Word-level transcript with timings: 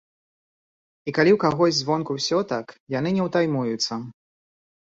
І 1.07 1.13
калі 1.17 1.31
ў 1.33 1.37
кагось 1.43 1.75
звонку 1.81 2.11
ўсё 2.17 2.41
так, 2.55 2.67
яны 2.97 3.15
не 3.21 3.25
утаймуюцца. 3.29 3.93